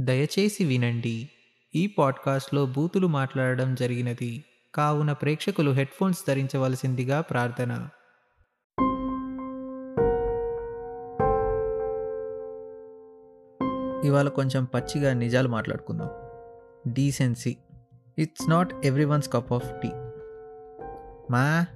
[0.00, 1.28] దయచేసి వినండి.
[1.74, 4.44] ఈ పాడ్కాస్ట్లో బూతులు మాట్లాడడం జరిగినది.
[4.74, 7.88] కావున ప్రేక్షకులు హెడ్ఫోన్స్ ధరించవలసిందిగా ప్రార్థన.
[14.04, 16.10] ఇవాళ కొంచెం పచ్చిగా నిజాలు మాట్లాడుకుందాం.
[16.92, 17.56] Decency.
[18.18, 19.88] It's not everyone's cup of tea.
[21.30, 21.66] మా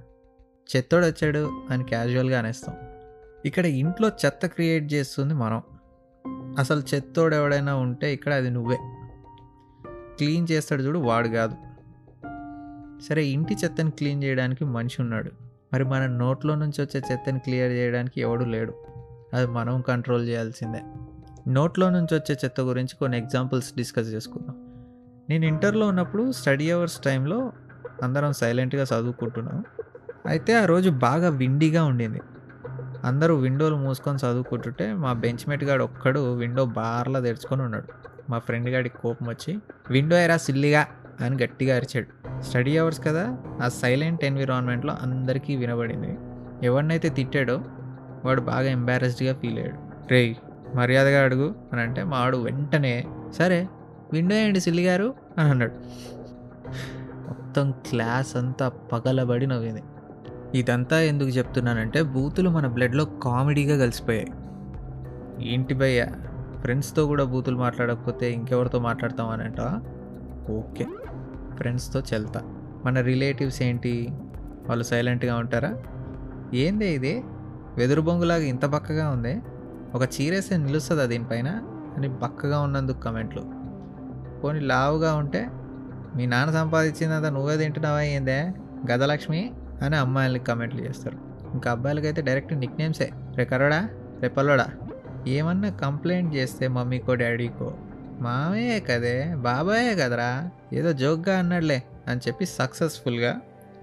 [0.75, 2.75] చెత్తోడు వచ్చాడు అని క్యాజువల్గా అనేస్తాం.
[3.45, 5.63] ఇక్కడ ఇంట్లో చెత్త క్రియేట్ చేస్తుంది మనం.
[6.59, 8.77] అసలు చెత్తోడు ఎవడైనా ఉంటే ఇక్కడ అది నువ్వే.
[10.17, 11.55] క్లీన్ చేస్తాడు చూడు వాడు కాదు.
[13.09, 15.31] సరే ఇంటి చెత్తని క్లీన్ చేయడానికి మనిషి ఉన్నాడు.
[15.73, 18.73] మరి మన నోట్లో నుంచి వచ్చే చెత్తని క్లియర్ చేయడానికి ఎవడు లేడు.
[19.33, 20.81] అది మనం కంట్రోల్ చేయాల్సిందే.
[21.47, 24.55] నోట్లో నుంచి వచ్చే చెత్త గురించి కొన్ని ఎగ్జాంపుల్స్ డిస్కస్ చేసుకుందాం.
[25.29, 27.51] నేను ఇంటర్లో ఉన్నప్పుడు స్టడీ అవర్స్ టైంలో
[28.03, 29.63] అందరం సైలెంట్గా చదువుకుంటున్నాం.
[30.27, 32.21] అయితే ఆ రోజు బాగా విండిగా ఉండింది.
[33.05, 37.87] అందరూ విండోలు మూసుకొని చదువుకుంటుంటే మా బెంచ్ మేట్ గాడు ఒక్కడు విండో బార్లా తెరుచుకొని ఉన్నాడు.
[38.29, 39.57] మా ఫ్రెండ్ గాడికి కోపం వచ్చి
[39.89, 40.87] విండో ఎరా సిల్లిగా
[41.21, 42.41] అని గట్టిగా అరిచాడు.
[42.41, 46.17] స్టడీ అవర్స్ కదా ఆ సైలెంట్ ఎన్విరాన్మెంట్లో అందరికీ వినబడింది.
[46.63, 47.61] ఎవరినైతే తిట్టాడో
[48.25, 49.79] వాడు బాగా ఎంబారస్డ్గా ఫీల్ అయ్యాడు.
[50.11, 50.35] రేయ్
[50.75, 53.05] మర్యాదగా అడుగు అని అంటే మా వాడు వెంటనే
[53.37, 53.67] సరే
[54.13, 55.71] విండో ఏంటి సిల్లి గారు అని అన్నాడు.
[57.27, 59.83] మొత్తం క్లాస్ అంతా పగలబడి నవ్వింది.
[60.53, 64.27] ఇదంతా ఎందుకు చెప్తున్నానంటే బూతులు మన బ్లడ్లో కామెడీగా కలిసిపోయాయి.
[65.51, 66.07] ఏంటి భయ్య?
[66.59, 69.61] ఫ్రెండ్స్తో కూడా బూతులు మాట్లాడకపోతే ఇంకెవరితో మాట్లాడతామనంట
[70.51, 70.87] ఓకే.
[71.55, 72.41] ఫ్రెండ్స్తో చెల్తా.
[72.85, 74.07] మన రిలేటివ్స్ ఏంటి?
[74.67, 75.77] వాళ్ళు సైలెంట్గా ఉంటారా?
[76.53, 77.23] ఏందే ఇది?
[77.77, 79.41] వెదురు బొంగులాగా ఇంత బక్కగా ఉంది?
[79.95, 81.47] ఒక చీరేస్తే నిలుస్తుందా దీనిపైన?
[81.97, 83.43] అని బక్కగా ఉన్నందుకు కమెంట్లు.
[84.43, 85.49] పోనీ లావుగా ఉంటే
[86.15, 88.51] మీ నాన్న సంపాదించిందంతా నువ్వే తింటున్నావా ఏందే?
[88.91, 91.17] గదలక్ష్మి అని అమ్మాయిలకి కమెంట్లు చేస్తారు.
[91.53, 93.89] ఇంకా అబ్బాయిలకైతే డైరెక్ట్ నిక్ నేమ్సే రే కరోడా
[94.21, 94.31] రే
[95.27, 97.77] ఏమన్నా కంప్లైంట్ చేస్తే మమ్మీకో డాడీకో
[98.21, 103.41] మామయ్యే కదే బాబాయే కదరా ఏదో జోక్గా అన్నాడులే అని చెప్పి సక్సెస్ఫుల్గా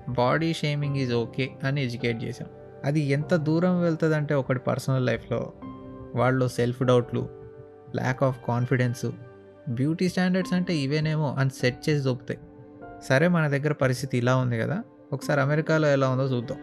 [0.09, 2.49] బాడీ షేమింగ్ ఈజ్ ఓకే అని ఎడ్యుకేట్ చేశాం.
[2.85, 5.53] అది ఎంత దూరం వెళ్తుందంటే ఒకటి పర్సనల్ లైఫ్లో
[6.15, 7.29] వాళ్ళు సెల్ఫ్ డౌట్లు
[7.97, 9.13] lack of confidence
[9.69, 12.41] beauty standards అంటే ఇవేనేమో అని సెట్ చేసి చూపుతాయి
[13.09, 16.59] సరే మన దగ్గర పరిస్థితి ఇలా ఉంది కదా ఒకసారి అమెరికాలో ఎలా ఉందో చూద్దాం.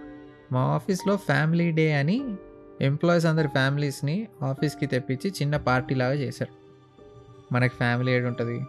[0.51, 2.35] మా ఆఫీస్లో ఫ్యామిలీ డే అని
[2.81, 6.59] ఎంప్లాయీస్ అందరి ఫ్యామిలీస్ని ఆఫీస్కి తెప్పించి చిన్న పార్టీ లాగా చేశారు.
[7.53, 8.61] మనకి ఫ్యామిలీ ఏడు ఉంటుంది.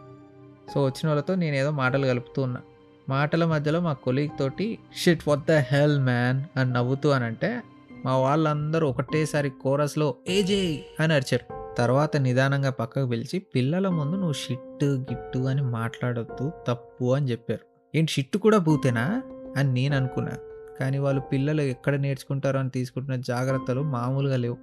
[0.74, 2.60] సో వచ్చిన వాళ్ళతో నేను ఏదో మాటలు కలుపుతూ ఉన్నా.
[3.08, 7.62] మాటల మధ్యలో మా కొలీగ్ తోటి shit what the hell man అని నవ్వుతూ అని అంటే
[8.04, 10.84] మా వాళ్ళందరూ ఒకటేసారి కోరస్లో ఏజే!
[11.00, 11.74] అని అరిచారు.
[11.74, 17.96] తర్వాత నిదానంగా పక్కకు పిలిచి పిల్లల ముందు నువ్వు షిట్టు గిట్టు అని మాట్లాడొద్దు తప్పు అని చెప్పారు.
[17.96, 19.22] ఏంటి షిట్టు కూడా పూతేనా
[19.56, 20.32] అని నేను అనుకున్నా.
[20.80, 24.56] కానీ వాళ్ళు పిల్లలు ఎక్కడ నేర్చుకుంటారో అని తీసుకుంటున్న జాగ్రత్తలు మామూలుగా లేవు.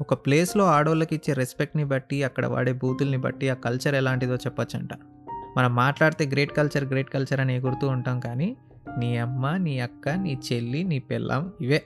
[0.00, 4.88] ఒక ప్లేస్లో ఆడవాళ్ళకి ఇచ్చే రెస్పెక్ట్ని బట్టి అక్కడ వాడే బూతుల్ని బట్టి ఆ కల్చర్ ఎలాంటిదో చెప్పచ్చంట.
[5.56, 8.56] మనం మాట్లాడితే గ్రేట్ కల్చర్ గ్రేట్ కల్చర్ అని ఎగురుతూ ఉంటాం కానీ
[8.98, 11.82] నీ అమ్మ నీ అక్క నీ చెల్లి నీ పిల్లం ఇవే.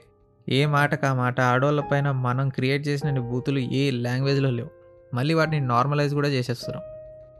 [0.49, 4.69] ఏ మాటకు ఆ మాట ఆడవాళ్ళపైన మనం క్రియేట్ చేసిన బూతులు ఏ లాంగ్వేజ్లో లేవు.
[5.13, 6.83] మళ్ళీ వాటిని నార్మలైజ్ కూడా చేసేస్తున్నాం.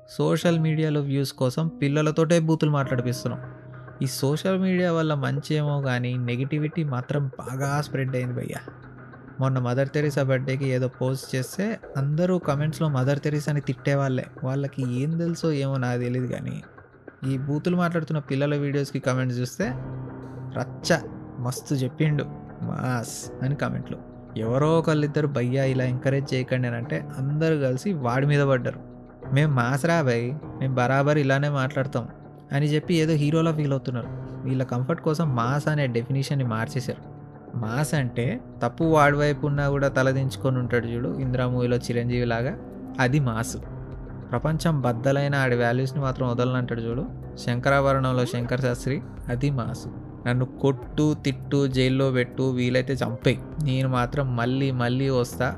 [0.10, 3.63] సోషల్ మీడియాలో వ్యూస్ కోసం పిల్లలతోటే బూతులు మాట్లాడిపిస్తున్నాం.
[4.04, 8.56] ఈ సోషల్ మీడియా వల్ల మంచి ఏమో కానీ నెగిటివిటీ మాత్రం బాగా స్ప్రెడ్ అయింది భయ్య.
[9.40, 14.26] మొన్న మదర్ తెరీసా బర్త్డేకి ఏదో పోస్ట్ చేస్తే అందరూ కమెంట్స్లో మదర్ తెరీసాని తిట్టేవాళ్ళే.
[14.44, 16.64] వాళ్ళకి ఏం తెలుసో ఏమో నాకు తెలియదు కానీ
[17.32, 19.66] ఈ బూతులు మాట్లాడుతున్న పిల్లల వీడియోస్కి కమెంట్స్ చూస్తే
[20.60, 21.00] రచ్చ
[21.40, 22.24] మస్తు చెప్పిండు.
[22.62, 23.98] మాస్ అని కమెంట్లు.
[24.38, 28.80] ఎవరో ఒకళ్ళిద్దరు భయ్యా ఇలా ఎంకరేజ్ చేయకండి అని అంటే అందరూ కలిసి వాడి మీద పడ్డారు.
[29.34, 32.08] మేము మాస్ రా భయ్ మేము బరాబర్ ఇలానే మాట్లాడతాం.
[32.54, 34.08] అని చెప్పి ఏదో హీరోలా ఫీల్ అవుతున్నారు.
[34.44, 37.14] వీళ్ళ కంఫర్ట్ కోసం మాస్ అనే డెఫినేషన్ని మార్చేశారు.
[37.58, 42.58] మాస్ అంటే తప్పు వాడి వైపు ఉన్నా కూడా తలదించుకొని ఉంటాడు చూడు ఇందిరా మూవీలో చిరంజీవి లాగా.
[43.00, 43.58] అది మాస్.
[44.32, 47.06] ప్రపంచం బద్దలైన ఆడి వాల్యూస్ని మాత్రం వదలనంటాడు చూడు.
[47.46, 49.88] శంకరాభరణంలో శంకర్ శాస్త్రి అది మాసు.
[50.28, 53.40] నన్ను కొట్టు తిట్టు జైల్లో పెట్టు వీలైతే చంపేయి.
[53.64, 55.56] నేను మాత్రం మళ్ళీ మళ్ళీ వస్తా.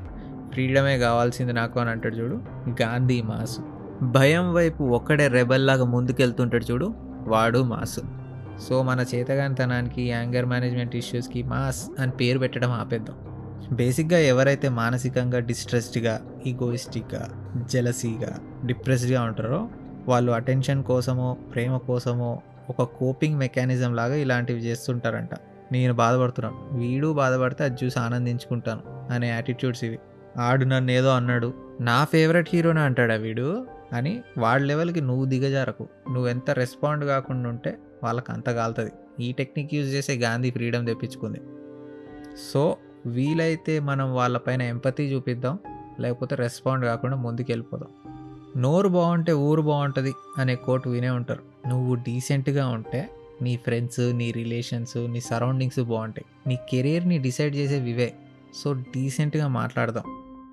[0.52, 2.40] ఫ్రీడమే కావాల్సింది నాకు అని అంటాడు చూడు.
[2.82, 3.75] గాంధీ మాసు.
[4.02, 6.94] భయం వైపు ఒక్కడే రెబల్లాగా ముందుకెళ్తుంటాడు చూడు.
[7.26, 8.00] వాడు మాస్.
[8.68, 13.16] సో మన చేతగానితనానికి యాంగర్ మేనేజ్మెంట్ ఇష్యూస్కి మాస్ అని పేరు పెట్టడం ఆపేద్దాం.
[13.72, 17.28] బేసిక్గా ఎవరైతే మానసికంగా డిస్ట్రెస్డ్గా ఈగోయిస్టిక్గా
[17.70, 19.68] జెలసీగా డిప్రెస్డ్గా ఉంటారో
[20.08, 25.30] వాళ్ళు అటెన్షన్ కోసమో ప్రేమ కోసమో ఒక కోపింగ్ మెకానిజం లాగా ఇలాంటివి చేస్తుంటారంట.
[25.72, 26.78] నేను బాధపడుతున్నాను.
[26.78, 29.98] వీడు బాధపడితే అది చూసి ఆనందించుకుంటాను అనే యాటిట్యూడ్స్ ఇవి.
[30.38, 31.54] ఆడు నన్ను ఏదో అన్నాడు.
[31.80, 33.75] నా ఫేవరెట్ హీరోనే అంటాడా వీడు?
[33.92, 35.88] అని వాళ్ళ లెవెల్కి నువ్వు దిగజారకు.
[36.12, 38.90] నువ్వు ఎంత రెస్పాండ్ కాకుండా ఉంటే వాళ్ళకి అంత కాలుతుంది
[39.24, 41.40] ఈ టెక్నిక్ యూజ్ చేసే గాంధీ ఫ్రీడమ్ తెప్పించుకుంది.
[42.52, 45.58] సో వీలైతే మనం వాళ్ళపైన ఎంపతి చూపిద్దాం
[46.00, 47.88] లేకపోతే రెస్పాండ్ కాకుండా ముందుకు వెళ్ళిపోదాం
[48.62, 51.68] నోరు బాగుంటే ఊరు బాగుంటుంది అనే కోట్ వినే ఉంటారు.
[51.68, 53.10] నువ్వు డీసెంట్గా ఉంటే
[53.42, 56.24] నీ ఫ్రెండ్స్ నీ రిలేషన్స్ నీ సరౌండింగ్స్ బాగుంటాయి.
[56.48, 58.14] నీ కెరీర్ని డిసైడ్ చేసే వివే
[58.54, 60.04] సో డీసెంట్గా మాట్లాడదాం.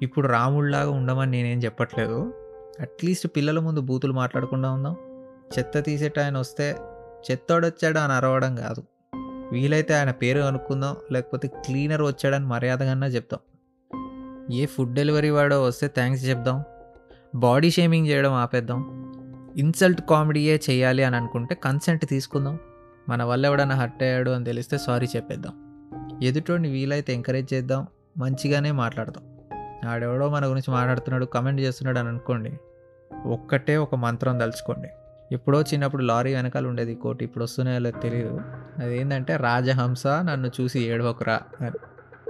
[0.01, 2.33] ఇప్పుడు రాముడిలాగా ఉండమని నేనేం చెప్పట్లేదు.
[2.79, 4.95] అట్లీస్ట్ పిల్లల ముందు బూతులు మాట్లాడకుండా ఉందాం.
[5.57, 6.75] చెత్త తీసేట ఆయన వస్తే
[7.31, 8.83] చెత్తోడొచ్చాడు అని అరవడం కాదు.
[9.51, 13.39] వీలైతే ఆయన పేరు కనుక్కుందాం లేకపోతే క్లీనర్ వచ్చాడని మర్యాదగానే చెప్తాం.
[14.51, 16.63] ఏ ఫుడ్ డెలివరీ వాడో వస్తే థ్యాంక్స్ చెప్దాం.
[17.35, 19.03] బాడీ షేమింగ్ చేయడం ఆపేద్దాం.
[19.57, 22.59] ఇన్సల్ట్ కామెడీయే చేయాలి అని అనుకుంటే కన్సెంట్ తీసుకుందాం.
[23.09, 25.53] మన వల్ల ఎవడన్నా హర్ట్ అయ్యాడు అని తెలిస్తే సారీ చెప్పేద్దాం.
[26.23, 27.87] ఎదుటోడిని వీలైతే ఎంకరేజ్ చేద్దాం.
[28.17, 29.32] మంచిగానే మాట్లాడదాం.
[29.85, 32.59] ఆడెవడో మన గురించి మాట్లాడుతున్నాడు కమెంట్ చేస్తున్నాడు అని అనుకోండి
[33.25, 34.87] ఒక్కటే ఒక మంత్రం తలుచుకోండి.
[35.31, 38.41] ఎప్పుడో చిన్నప్పుడు లారీ వెనకాల ఉండేది కోటి ఇప్పుడు వస్తున్నాయో తెలియదు తెలియదు
[38.83, 41.71] అదేంటంటే రాజహంస నన్ను చూసి ఏడవకురా అని.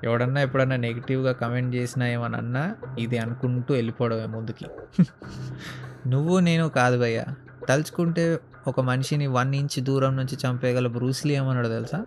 [0.04, 4.66] ఎవడన్నా ఎప్పుడన్నా నెగిటివ్గా కమెంట్ చేసినా ఏమనన్నా ఇది అనుకుంటూ వెళ్ళిపోవడమే ముందుకి.
[6.08, 7.24] నువ్వు నేను కాదు భయ్య.
[7.70, 12.06] తలుచుకుంటే ఒక మనిషిని వన్ ఇంచ్ దూరం నుంచి చంపేయగల బ్రూస్లీ ఏమన్నాడు తెలుసా?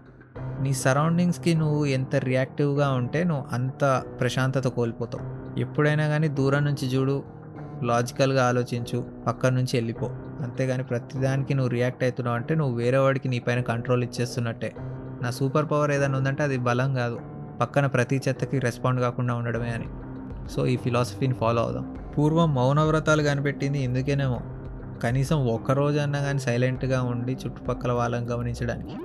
[0.61, 5.36] నీ సరౌండింగ్స్కి నువ్వు ఎంత రియాక్టివ్గా ఉంటే నువ్వు అంత ప్రశాంతత కోల్పోతావు.
[5.59, 7.23] ఎప్పుడైనా కానీ దూరం నుంచి చూడు
[7.83, 10.07] లాజికల్గా ఆలోచించు పక్క నుంచి వెళ్ళిపో
[10.43, 14.73] అంతేగాని ప్రతిదానికి నువ్వు రియాక్ట్ అవుతున్నావు అంటే నువ్వు వేరే వాడికి నీ పైన కంట్రోల్ ఇచ్చేస్తున్నట్టే.
[15.23, 17.19] నా సూపర్ పవర్ ఏదైనా ఉందంటే అది బలం కాదు.
[17.61, 19.87] పక్కన ప్రతి చెత్తకి రెస్పాండ్ కాకుండా ఉండడమే అని.
[20.49, 21.97] సో ఈ ఫిలాసఫీని ఫాలో అవుదాం.
[22.19, 24.41] పూర్వం మౌనవ్రతాలు కనిపెట్టింది ఎందుకేనేమో
[25.03, 28.97] కనీసం ఒక్కరోజన్నా కానీ సైలెంట్గా ఉండి చుట్టుపక్కల వాళ్ళని గమనించడానికి.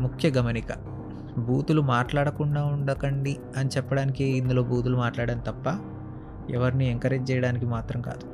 [0.00, 0.72] ముఖ్య గమనిక
[1.38, 5.68] బూతులు మాట్లాడకుండా ఉండకండి అని చెప్పడానికి ఇందులో బూతులు మాట్లాడాను తప్ప
[6.50, 8.26] ఎవరిని ఎంకరేజ్ చేయడానికి మాత్రం కాదు.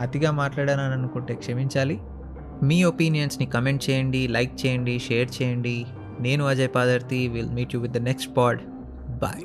[0.00, 2.00] అతిగా మాట్లాడానని అనుకుంటే క్షమించాలి.
[2.62, 5.86] మీ ఒపీనియన్స్ని కమెంట్ చేయండి లైక్ చేయండి షేర్ చేయండి.
[6.20, 7.28] నేను Ajay Padarthi.
[7.28, 8.60] Will meet you with the next pod
[9.10, 9.44] bye